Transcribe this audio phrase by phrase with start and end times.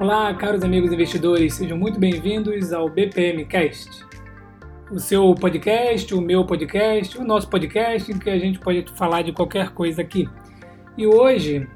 [0.00, 4.06] Olá, caros amigos investidores, sejam muito bem-vindos ao BPM Cast.
[4.92, 9.22] O seu podcast, o meu podcast, o nosso podcast, em que a gente pode falar
[9.22, 10.28] de qualquer coisa aqui.
[10.96, 11.68] E hoje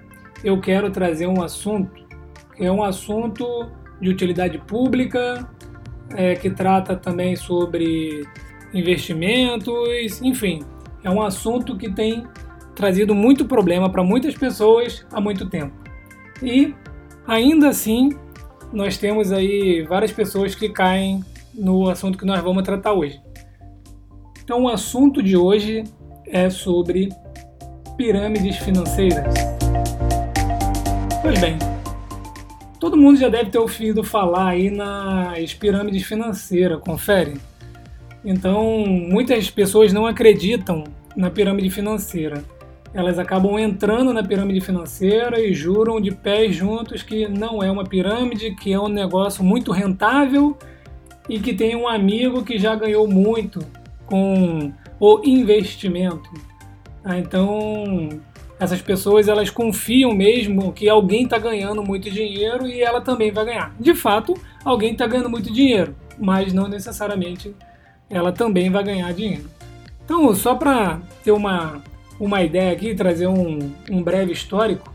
[0.44, 2.06] eu quero trazer um assunto
[2.54, 3.68] que é um assunto
[4.00, 5.44] de utilidade pública,
[6.14, 8.24] é, que trata também sobre
[8.72, 10.60] investimentos, enfim,
[11.02, 12.24] é um assunto que tem
[12.76, 15.74] trazido muito problema para muitas pessoas há muito tempo.
[16.40, 16.72] E
[17.26, 18.10] ainda assim,
[18.72, 23.20] nós temos aí várias pessoas que caem no assunto que nós vamos tratar hoje.
[24.42, 25.84] Então, o assunto de hoje
[26.26, 27.10] é sobre
[27.96, 29.34] pirâmides financeiras.
[31.20, 31.58] Pois bem,
[32.80, 37.38] todo mundo já deve ter ouvido falar aí nas pirâmides financeiras, confere?
[38.24, 40.84] Então, muitas pessoas não acreditam
[41.16, 42.42] na pirâmide financeira
[42.94, 47.84] elas acabam entrando na pirâmide financeira e juram de pés juntos que não é uma
[47.84, 50.56] pirâmide, que é um negócio muito rentável
[51.28, 53.60] e que tem um amigo que já ganhou muito
[54.06, 56.28] com o investimento.
[57.02, 58.10] Ah, então,
[58.60, 63.44] essas pessoas elas confiam mesmo que alguém está ganhando muito dinheiro e ela também vai
[63.46, 63.74] ganhar.
[63.80, 64.34] De fato,
[64.64, 67.56] alguém está ganhando muito dinheiro, mas não necessariamente
[68.10, 69.48] ela também vai ganhar dinheiro.
[70.04, 71.82] Então, só para ter uma
[72.24, 74.94] uma ideia aqui, trazer um, um breve histórico,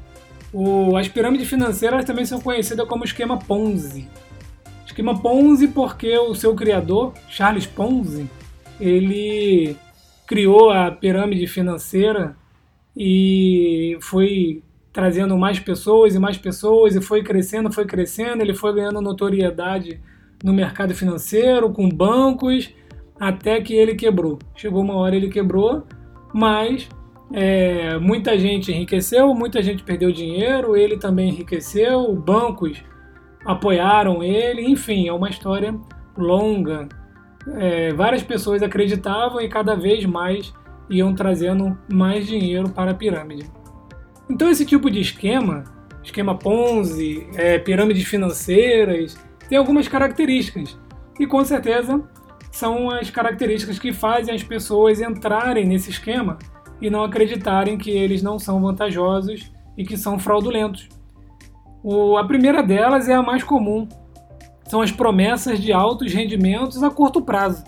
[0.54, 4.08] o, as pirâmides financeiras também são conhecidas como esquema Ponzi.
[4.86, 8.30] Esquema Ponzi porque o seu criador, Charles Ponzi,
[8.80, 9.76] ele
[10.26, 12.34] criou a pirâmide financeira
[12.96, 18.74] e foi trazendo mais pessoas e mais pessoas e foi crescendo, foi crescendo, ele foi
[18.74, 20.00] ganhando notoriedade
[20.42, 22.74] no mercado financeiro, com bancos,
[23.20, 24.40] até que ele quebrou.
[24.56, 25.84] Chegou uma hora ele quebrou,
[26.34, 26.88] mas
[27.32, 32.84] é, muita gente enriqueceu, muita gente perdeu dinheiro, ele também enriqueceu, bancos
[33.46, 35.76] apoiaram ele, enfim, é uma história
[36.18, 36.88] longa.
[37.56, 40.54] É, várias pessoas acreditavam e cada vez mais
[40.90, 43.50] iam trazendo mais dinheiro para a pirâmide.
[44.30, 45.64] Então, esse tipo de esquema,
[46.04, 49.18] esquema Ponzi, é, pirâmides financeiras,
[49.48, 50.78] tem algumas características
[51.20, 52.02] e com certeza
[52.52, 56.38] são as características que fazem as pessoas entrarem nesse esquema
[56.82, 60.90] e não acreditarem que eles não são vantajosos e que são fraudulentos.
[61.84, 63.88] O, a primeira delas é a mais comum,
[64.68, 67.64] são as promessas de altos rendimentos a curto prazo.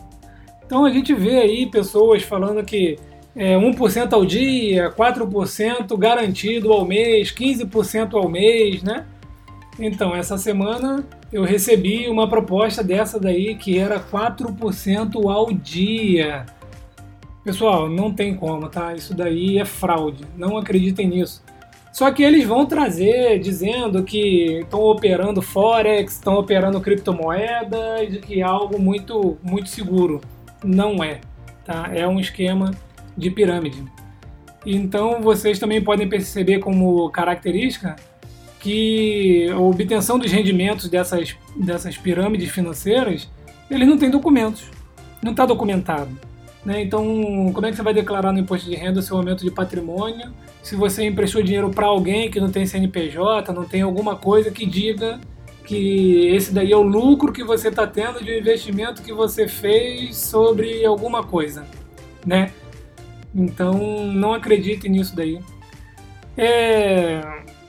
[0.66, 2.98] Então a gente vê aí pessoas falando que
[3.36, 9.06] é, 1% ao dia, 4% garantido ao mês, 15% ao mês, né?
[9.80, 16.46] Então, essa semana eu recebi uma proposta dessa daí que era 4% ao dia.
[17.50, 18.94] Pessoal, não tem como, tá?
[18.94, 20.24] Isso daí é fraude.
[20.38, 21.44] Não acreditem nisso.
[21.92, 28.44] Só que eles vão trazer dizendo que estão operando forex, estão operando criptomoedas, que é
[28.44, 30.22] algo muito muito seguro.
[30.64, 31.22] Não é,
[31.66, 31.90] tá?
[31.92, 32.70] É um esquema
[33.18, 33.84] de pirâmide.
[34.64, 37.96] Então vocês também podem perceber como característica
[38.60, 43.28] que a obtenção dos rendimentos dessas, dessas pirâmides financeiras,
[43.72, 44.70] eles não têm documentos.
[45.24, 46.29] Não está documentado.
[46.66, 46.82] Né?
[46.82, 47.04] Então,
[47.54, 50.34] como é que você vai declarar no imposto de renda o seu aumento de patrimônio
[50.62, 54.66] se você emprestou dinheiro para alguém que não tem CNPJ, não tem alguma coisa que
[54.66, 55.20] diga
[55.64, 59.48] que esse daí é o lucro que você está tendo de um investimento que você
[59.48, 61.66] fez sobre alguma coisa,
[62.26, 62.52] né?
[63.34, 65.40] Então, não acredite nisso daí.
[66.36, 67.22] É...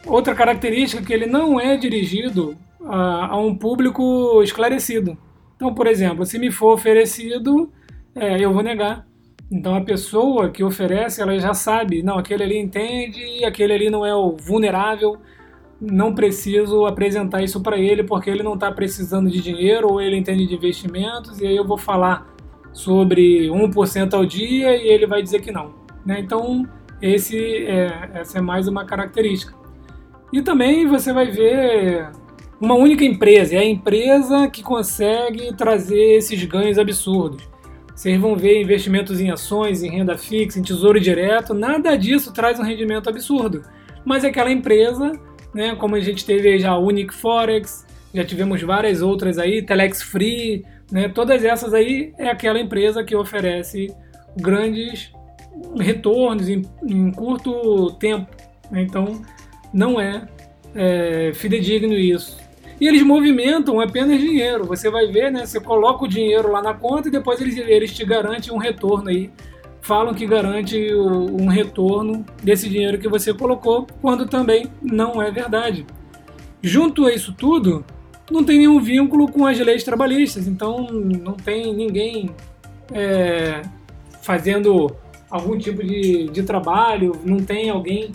[0.06, 5.16] Outra característica é que ele não é dirigido a, a um público esclarecido.
[5.56, 7.70] Então, por exemplo, se me for oferecido
[8.14, 9.06] é, eu vou negar.
[9.50, 14.06] Então a pessoa que oferece, ela já sabe, não, aquele ali entende, aquele ali não
[14.06, 15.16] é o vulnerável,
[15.80, 20.16] não preciso apresentar isso para ele porque ele não está precisando de dinheiro ou ele
[20.16, 22.32] entende de investimentos e aí eu vou falar
[22.72, 25.74] sobre 1% ao dia e ele vai dizer que não.
[26.06, 26.20] Né?
[26.20, 26.64] Então
[27.02, 29.54] esse é, essa é mais uma característica.
[30.32, 32.08] E também você vai ver
[32.60, 37.49] uma única empresa, é a empresa que consegue trazer esses ganhos absurdos.
[38.00, 42.58] Vocês vão ver investimentos em ações, em renda fixa, em tesouro direto, nada disso traz
[42.58, 43.62] um rendimento absurdo.
[44.06, 45.12] Mas aquela empresa,
[45.52, 50.00] né, como a gente teve já a Unique Forex, já tivemos várias outras aí, Telex
[50.00, 53.94] Free, né, todas essas aí é aquela empresa que oferece
[54.34, 55.12] grandes
[55.78, 58.34] retornos em, em curto tempo.
[58.70, 59.20] Né, então
[59.74, 60.26] não é,
[60.74, 62.38] é fidedigno isso.
[62.80, 64.64] E eles movimentam apenas dinheiro.
[64.64, 65.44] Você vai ver, né?
[65.44, 69.10] Você coloca o dinheiro lá na conta e depois eles, eles te garantem um retorno
[69.10, 69.30] aí.
[69.82, 75.86] Falam que garante um retorno desse dinheiro que você colocou, quando também não é verdade.
[76.62, 77.84] junto a isso tudo,
[78.30, 82.30] não tem nenhum vínculo com as leis trabalhistas, então não tem ninguém
[82.92, 83.62] é,
[84.22, 84.94] fazendo
[85.30, 88.12] algum tipo de, de trabalho, não tem alguém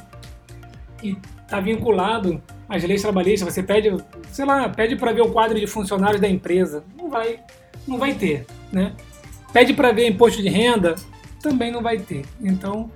[0.99, 3.53] que está vinculado às leis trabalhistas.
[3.53, 3.95] Você pede,
[4.31, 7.39] sei lá, pede para ver o quadro de funcionários da empresa, não vai,
[7.87, 8.93] não vai ter, né?
[9.53, 10.95] Pede para ver imposto de renda,
[11.41, 12.25] também não vai ter.
[12.41, 12.91] Então,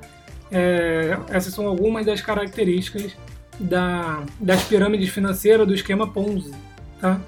[0.52, 3.16] é, essas são algumas das características
[3.60, 6.52] da, das pirâmides financeiras do esquema Ponzi.
[7.00, 7.20] Tá?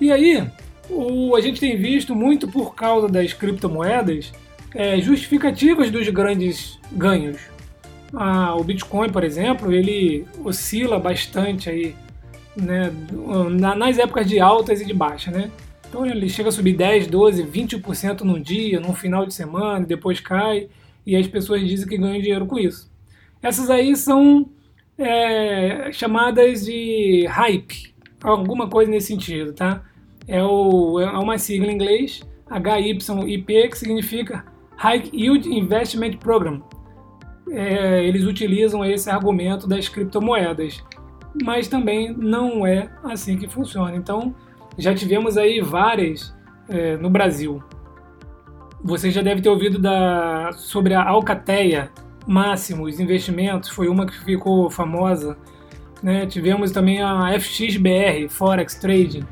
[0.00, 0.44] E aí,
[0.88, 4.32] o, a gente tem visto muito por causa das criptomoedas
[4.74, 7.38] é, justificativas dos grandes ganhos.
[8.12, 11.94] Ah, o Bitcoin, por exemplo, ele oscila bastante aí,
[12.56, 12.92] né,
[13.76, 15.50] nas épocas de altas e de baixa, né?
[15.88, 20.20] Então ele chega a subir 10, 12, 20% num dia, num final de semana, depois
[20.20, 20.68] cai
[21.04, 22.90] e as pessoas dizem que ganham dinheiro com isso.
[23.42, 24.48] Essas aí são
[24.98, 29.82] é, chamadas de hype, alguma coisa nesse sentido, tá?
[30.28, 34.44] É, o, é uma sigla em inglês, HYIP, que significa
[34.76, 36.62] High Yield Investment Program.
[37.50, 40.82] É, eles utilizam esse argumento das criptomoedas,
[41.42, 43.96] mas também não é assim que funciona.
[43.96, 44.34] Então,
[44.78, 46.34] já tivemos aí várias
[46.68, 47.62] é, no Brasil.
[48.82, 51.90] Você já deve ter ouvido da, sobre a Alcateia
[52.26, 55.36] Máximos Investimentos, foi uma que ficou famosa.
[56.02, 56.26] Né?
[56.26, 59.24] Tivemos também a FXBR, Forex Trading,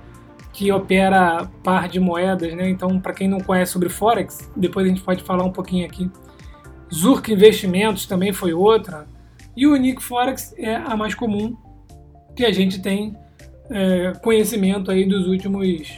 [0.52, 2.52] que opera par de moedas.
[2.54, 2.68] Né?
[2.68, 6.10] Então, para quem não conhece sobre Forex, depois a gente pode falar um pouquinho aqui.
[6.93, 9.06] Zurk Investimentos também foi outra.
[9.56, 11.56] E o Unique Forex é a mais comum
[12.37, 13.17] que a gente tem
[13.70, 15.88] é, conhecimento aí dos últimos,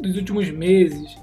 [0.00, 1.16] dos últimos meses.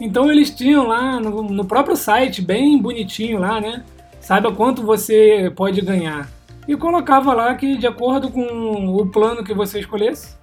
[0.00, 3.84] Então eles tinham lá no, no, próprio site, bem bonitinho lá, né?
[4.20, 6.28] Saiba quanto você pode ganhar.
[6.66, 10.36] E colocava lá que de acordo com o plano que você escolhesse,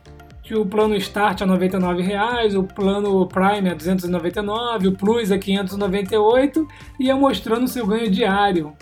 [0.49, 5.31] que o plano Start a R$ 99,00, o plano Prime a R$ 299, o Plus
[5.31, 6.67] a R$ 598,
[6.99, 8.73] ia mostrando o seu ganho diário.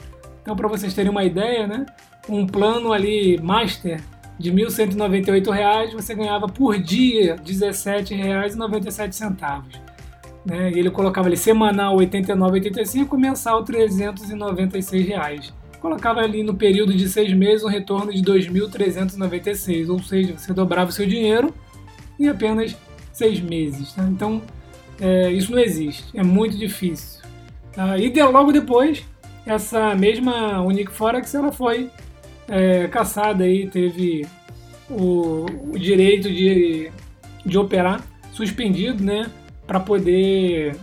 [0.42, 1.86] Então para vocês terem uma ideia, né?
[2.30, 4.02] Um plano ali Master
[4.40, 9.62] de R$ 1.198, você ganhava por dia R$ 17,97
[10.46, 10.72] né?
[10.72, 15.54] E ele colocava ali semanal 89,85, mensal 396 reais.
[15.80, 20.90] Colocava ali no período de seis meses um retorno de 2.396, ou seja, você dobrava
[20.90, 21.54] o seu dinheiro
[22.20, 22.76] em apenas
[23.14, 23.94] seis meses.
[23.94, 24.04] Tá?
[24.04, 24.42] Então,
[25.00, 27.22] é, isso não existe, é muito difícil.
[27.74, 27.98] Tá?
[27.98, 29.04] E de, logo depois,
[29.46, 31.90] essa mesma Unique Forex ela foi
[32.48, 34.26] é, caçada e teve
[34.90, 36.92] o, o direito de,
[37.46, 38.02] de operar
[38.32, 39.30] suspendido, né?
[39.68, 40.78] para poder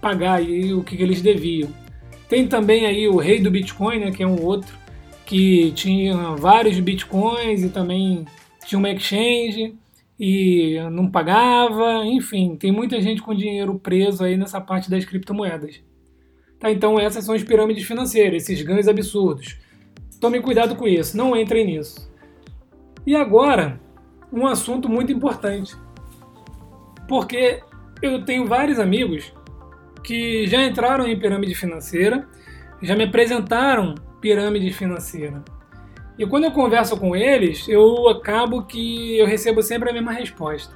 [0.00, 1.68] pagar aí o que, que, eles deviam.
[2.28, 4.76] Tem também aí o rei do Bitcoin, né, que é um outro
[5.26, 8.24] que tinha vários bitcoins e também
[8.64, 9.74] tinha uma exchange
[10.18, 15.82] e não pagava, enfim, tem muita gente com dinheiro preso aí nessa parte das criptomoedas.
[16.58, 19.58] Tá, então essas são as pirâmides financeiras, esses ganhos absurdos.
[20.20, 22.10] Tome cuidado com isso, não entrem nisso.
[23.06, 23.78] E agora,
[24.32, 25.76] um assunto muito importante.
[27.08, 27.60] Porque
[28.00, 29.32] eu tenho vários amigos
[30.06, 32.28] que já entraram em pirâmide financeira,
[32.80, 35.42] já me apresentaram pirâmide financeira.
[36.16, 40.72] E quando eu converso com eles, eu acabo que eu recebo sempre a mesma resposta.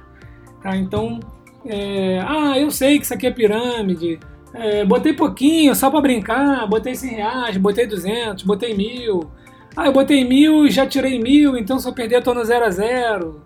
[0.61, 0.75] Tá?
[0.75, 1.21] Então,
[1.65, 4.19] é, ah, eu sei que isso aqui é pirâmide,
[4.53, 9.31] é, botei pouquinho só para brincar, botei 100 reais, botei 200, botei mil.
[9.77, 12.43] Ah, eu botei mil e já tirei mil, então se eu perder eu tô no
[12.43, 13.41] zero a zero.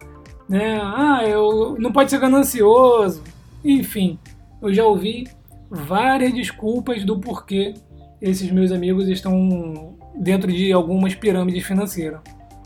[0.50, 0.80] Né?
[0.82, 3.24] Ah, eu não pode ser ganancioso.
[3.64, 4.18] Enfim,
[4.62, 5.28] eu já ouvi
[5.70, 7.74] várias desculpas do porquê
[8.22, 12.20] esses meus amigos estão dentro de algumas pirâmides financeiras.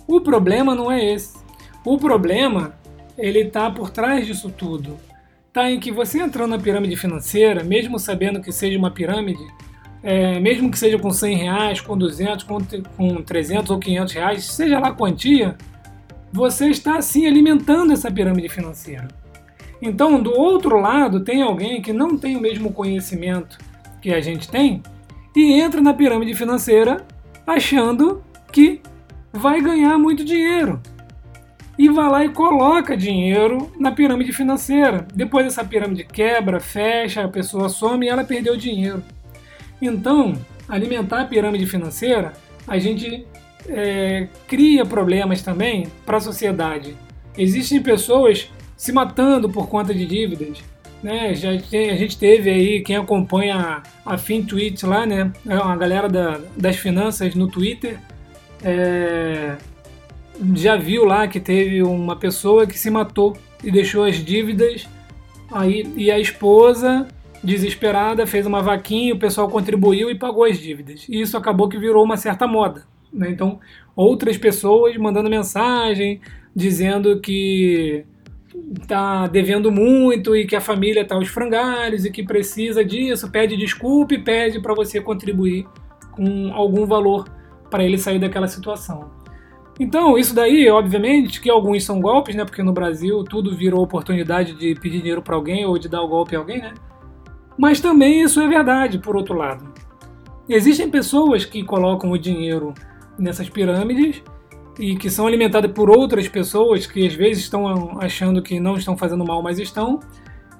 [0.08, 1.38] O problema não é esse.
[1.86, 2.74] O problema
[3.18, 4.98] ele está por trás disso tudo.
[5.48, 9.46] Está em que você entrando na pirâmide financeira, mesmo sabendo que seja uma pirâmide,
[10.02, 12.60] é, mesmo que seja com 100 reais, com 200, com,
[12.96, 15.58] com 300 ou 500 reais, seja lá a quantia,
[16.32, 19.08] você está assim alimentando essa pirâmide financeira.
[19.82, 23.58] Então, do outro lado, tem alguém que não tem o mesmo conhecimento
[24.02, 24.84] que a gente tem
[25.36, 27.06] e entra na pirâmide financeira
[27.48, 28.82] achando que
[29.32, 30.82] vai ganhar muito dinheiro.
[31.78, 35.08] E vai lá e coloca dinheiro na pirâmide financeira.
[35.14, 39.02] Depois essa pirâmide quebra, fecha, a pessoa some e ela perdeu dinheiro.
[39.82, 40.34] Então,
[40.68, 42.34] alimentar a pirâmide financeira,
[42.68, 43.26] a gente
[43.68, 46.98] é, cria problemas também para a sociedade.
[47.38, 50.64] Existem pessoas se matando por conta de dívidas.
[51.04, 51.36] Né?
[51.36, 55.32] Já tem, a gente teve aí, quem acompanha a, a FinTweet lá, né?
[55.46, 58.00] É uma galera da, das finanças no Twitter,
[58.64, 59.58] é,
[60.56, 64.88] já viu lá que teve uma pessoa que se matou e deixou as dívidas
[65.52, 67.06] aí e a esposa
[67.44, 71.06] desesperada fez uma vaquinha, o pessoal contribuiu e pagou as dívidas.
[71.10, 72.84] E isso acabou que virou uma certa moda.
[73.12, 73.30] Né?
[73.30, 73.60] Então,
[73.94, 76.22] outras pessoas mandando mensagem
[76.56, 78.06] dizendo que
[78.82, 83.58] está devendo muito e que a família está aos frangalhos e que precisa disso, pede
[83.58, 85.68] desculpa e pede para você contribuir
[86.12, 87.28] com algum valor
[87.70, 89.12] para ele sair daquela situação.
[89.80, 92.44] Então, isso daí, obviamente, que alguns são golpes, né?
[92.44, 96.08] Porque no Brasil tudo virou oportunidade de pedir dinheiro para alguém ou de dar o
[96.08, 96.74] golpe a alguém, né?
[97.58, 99.74] Mas também isso é verdade, por outro lado.
[100.50, 102.74] Existem pessoas que colocam o dinheiro
[103.18, 104.22] nessas pirâmides
[104.80, 108.96] e que são alimentadas por outras pessoas que às vezes estão achando que não estão
[108.96, 110.00] fazendo mal, mas estão,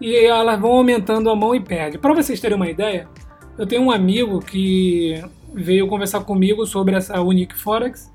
[0.02, 1.98] e elas vão aumentando a mão e perde.
[1.98, 3.08] Para vocês terem uma ideia,
[3.58, 5.24] eu tenho um amigo que
[5.54, 8.12] veio conversar comigo sobre essa Unique Forex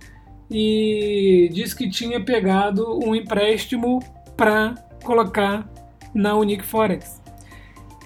[0.51, 4.01] e disse que tinha pegado um empréstimo
[4.37, 5.67] para colocar
[6.15, 7.23] na Unique Forex.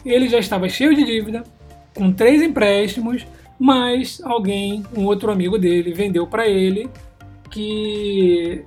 [0.06, 1.42] Ele já estava cheio de dívida,
[1.96, 3.26] com três empréstimos,
[3.58, 6.88] mas alguém, um outro amigo dele, vendeu para ele
[7.58, 8.64] que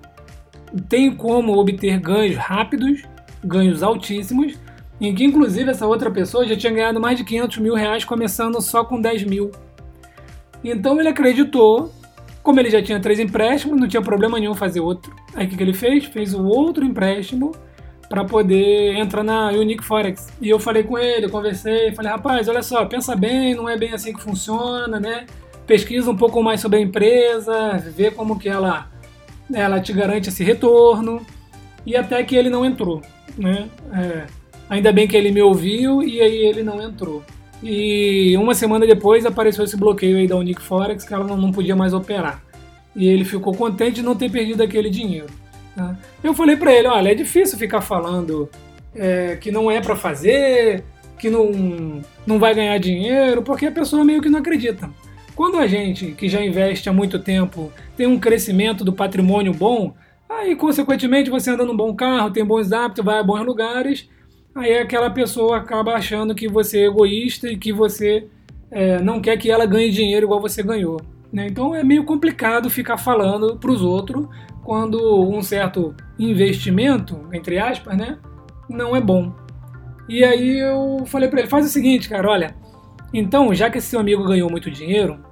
[0.90, 3.04] tem como obter ganhos rápidos,
[3.42, 4.60] ganhos altíssimos,
[5.00, 8.60] em que inclusive essa outra pessoa já tinha ganhado mais de 500 mil reais começando
[8.62, 9.50] só com 10 mil.
[10.62, 11.94] Então ele acreditou,
[12.44, 15.16] como ele já tinha três empréstimos, não tinha problema nenhum fazer outro.
[15.34, 16.04] Aí o que, que ele fez?
[16.06, 17.54] Fez o outro empréstimo
[18.10, 20.28] para poder entrar na Unique Forex.
[20.42, 23.94] E eu falei com ele, conversei, falei, rapaz, olha só, pensa bem, não é bem
[23.94, 25.26] assim que funciona, né?
[25.72, 28.92] Pesquisa um pouco mais sobre a empresa, vê como que ela,
[29.54, 31.26] ela te garante esse retorno.
[31.86, 33.02] E até que ele não entrou,
[33.38, 33.70] né?
[33.94, 34.26] É,
[34.70, 37.24] ainda bem que ele me ouviu e aí ele não entrou.
[37.64, 41.74] E uma semana depois apareceu esse bloqueio aí da Unique Forex que ela não, podia
[41.74, 42.44] mais operar.
[42.94, 45.30] E ele ficou contente de não ter perdido aquele dinheiro.
[45.74, 45.96] Né?
[46.22, 48.50] Eu falei para ele, olha, é difícil ficar falando
[48.94, 50.84] é, que não é para fazer,
[51.18, 54.90] que não, não vai ganhar dinheiro, porque a pessoa meio que não acredita.
[55.42, 59.92] Quando a gente, que já investe há muito tempo, tem um crescimento do patrimônio bom,
[60.30, 64.08] aí consequentemente você anda num bom carro, tem bons hábitos, vai a bons lugares,
[64.54, 68.28] aí aquela pessoa acaba achando que você é egoísta e que você
[68.70, 71.02] é, não quer que ela ganhe dinheiro igual você ganhou.
[71.34, 71.48] Né?
[71.48, 74.28] Então é meio complicado ficar falando para os outros
[74.64, 78.20] quando um certo investimento, entre aspas, né,
[78.70, 79.34] não é bom.
[80.08, 82.54] E aí eu falei para ele, faz o seguinte, cara, olha,
[83.12, 85.31] então, já que esse seu amigo ganhou muito dinheiro,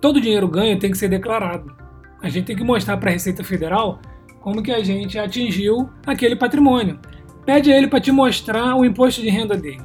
[0.00, 1.74] todo dinheiro ganho tem que ser declarado.
[2.22, 4.00] A gente tem que mostrar para a Receita Federal
[4.40, 6.98] como que a gente atingiu aquele patrimônio.
[7.44, 9.82] Pede a ele para te mostrar o imposto de renda dele.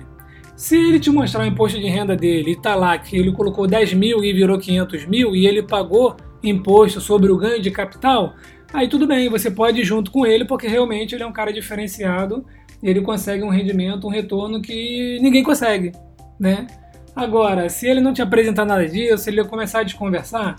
[0.56, 3.66] Se ele te mostrar o imposto de renda dele e tá lá que ele colocou
[3.66, 8.36] 10 mil e virou 500 mil e ele pagou imposto sobre o ganho de capital,
[8.72, 11.52] aí tudo bem, você pode ir junto com ele, porque realmente ele é um cara
[11.52, 12.46] diferenciado
[12.82, 15.92] e ele consegue um rendimento, um retorno que ninguém consegue,
[16.40, 16.68] né?
[17.16, 20.56] Agora, se ele não te apresentar nada disso, se ele começar a desconversar,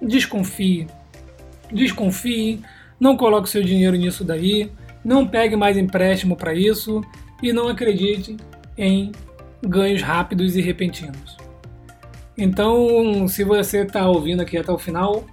[0.00, 0.86] desconfie.
[1.72, 2.60] Desconfie,
[3.00, 4.70] não coloque seu dinheiro nisso daí,
[5.04, 7.02] não pegue mais empréstimo para isso
[7.42, 8.36] e não acredite
[8.76, 9.12] em
[9.62, 11.36] ganhos rápidos e repentinos.
[12.36, 15.24] Então, se você está ouvindo aqui até o final,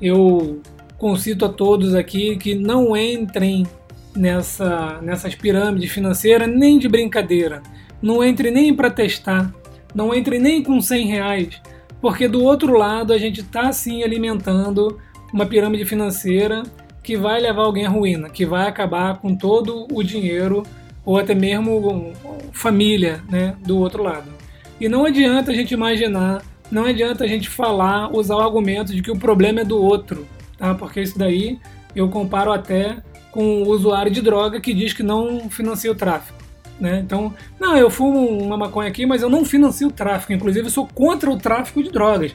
[0.00, 0.62] eu
[0.96, 3.66] concito a todos aqui que não entrem
[4.14, 7.62] nessa, nessas pirâmides financeiras nem de brincadeira.
[8.00, 9.52] Não entre nem para testar,
[9.94, 11.60] não entre nem com 100 reais,
[12.00, 14.98] porque do outro lado a gente está sim alimentando
[15.32, 16.62] uma pirâmide financeira
[17.02, 20.62] que vai levar alguém à ruína, que vai acabar com todo o dinheiro
[21.04, 22.12] ou até mesmo
[22.52, 24.30] família né, do outro lado.
[24.80, 29.02] E não adianta a gente imaginar, não adianta a gente falar, usar o argumento de
[29.02, 30.26] que o problema é do outro
[30.62, 30.74] tá?
[30.74, 31.58] porque isso daí
[31.94, 32.98] eu comparo até
[33.32, 36.38] com o usuário de droga que diz que não financia o tráfico.
[36.82, 36.98] Né?
[36.98, 40.32] Então, não, eu fumo uma maconha aqui, mas eu não financio o tráfico.
[40.32, 42.34] Inclusive, eu sou contra o tráfico de drogas.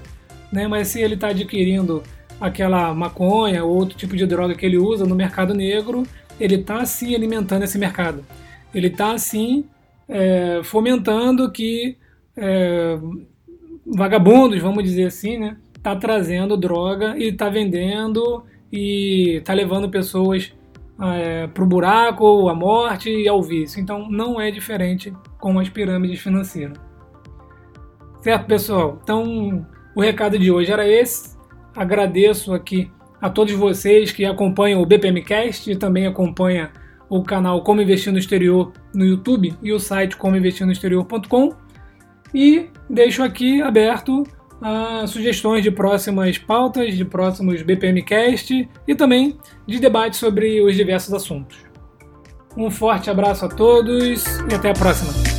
[0.50, 0.70] Né?
[0.70, 2.02] Mas se ele está adquirindo
[2.40, 6.04] aquela maconha ou outro tipo de droga que ele usa no mercado negro,
[6.40, 8.24] ele está sim alimentando esse mercado.
[8.74, 9.66] Ele está sim
[10.08, 11.98] é, fomentando que
[12.38, 12.98] é,
[13.86, 20.54] vagabundos, vamos dizer assim, né, está trazendo droga e está vendendo e está levando pessoas
[21.02, 23.80] é, para o buraco, à morte e ao vício.
[23.80, 26.78] Então não é diferente com as pirâmides financeiras.
[28.22, 29.00] Certo, pessoal?
[29.04, 31.38] Então o recado de hoje era esse.
[31.76, 36.70] Agradeço aqui a todos vocês que acompanham o BPMcast e também acompanham
[37.10, 41.56] o canal Como Investir no Exterior no YouTube e o site comoinvestirnoexterior.com.
[42.34, 44.24] E deixo aqui aberto
[44.62, 51.14] a sugestões de próximas pautas, de próximos BPMcast e também de debate sobre os diversos
[51.14, 51.58] assuntos.
[52.56, 55.37] Um forte abraço a todos e até a próxima!